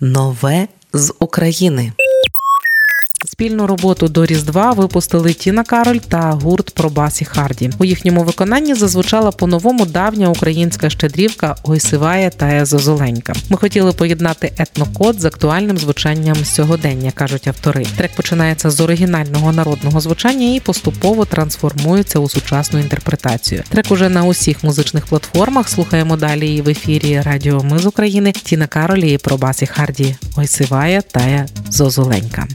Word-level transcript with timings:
Нове 0.00 0.68
з 0.92 1.14
України. 1.18 1.92
Спільну 3.38 3.66
роботу 3.66 4.08
до 4.08 4.26
Різдва 4.26 4.72
випустили 4.72 5.32
Тіна 5.32 5.64
Кароль 5.64 5.98
та 5.98 6.30
гурт 6.30 6.70
Пробасі 6.70 7.24
Харді. 7.24 7.70
У 7.78 7.84
їхньому 7.84 8.22
виконанні 8.22 8.74
зазвучала 8.74 9.30
по-новому 9.30 9.86
давня 9.86 10.28
українська 10.28 10.90
щедрівка 10.90 11.56
Ой 11.62 11.80
сиває 11.80 12.30
та 12.30 12.64
Зозоленька. 12.64 13.32
Ми 13.48 13.56
хотіли 13.56 13.92
поєднати 13.92 14.52
етнокод 14.58 15.20
з 15.20 15.24
актуальним 15.24 15.78
звучанням 15.78 16.36
сьогодення, 16.44 17.10
кажуть 17.10 17.48
автори. 17.48 17.86
Трек 17.96 18.10
починається 18.16 18.70
з 18.70 18.80
оригінального 18.80 19.52
народного 19.52 20.00
звучання 20.00 20.54
і 20.54 20.60
поступово 20.60 21.24
трансформується 21.24 22.18
у 22.18 22.28
сучасну 22.28 22.78
інтерпретацію. 22.78 23.62
Трек 23.68 23.90
уже 23.90 24.08
на 24.08 24.24
усіх 24.24 24.64
музичних 24.64 25.06
платформах. 25.06 25.68
Слухаємо 25.68 26.16
далі 26.16 26.54
і 26.54 26.62
в 26.62 26.68
ефірі 26.68 27.20
Радіо 27.20 27.62
Ми 27.62 27.78
з 27.78 27.86
України 27.86 28.32
Тіна 28.32 28.66
Каролі 28.66 29.12
і 29.12 29.18
Пробасі 29.18 29.66
Харді 29.66 30.16
Ой 30.36 30.46
сиває 30.46 31.02
та 31.02 31.46
Зозоленька. 31.70 32.46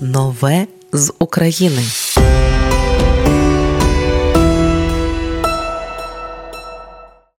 Нове 0.00 0.66
з 0.92 1.12
України. 1.18 1.82